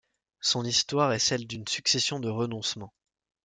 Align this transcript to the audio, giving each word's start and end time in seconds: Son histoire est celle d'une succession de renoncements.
Son 0.39 0.65
histoire 0.65 1.13
est 1.13 1.19
celle 1.19 1.45
d'une 1.45 1.67
succession 1.67 2.19
de 2.19 2.27
renoncements. 2.27 2.91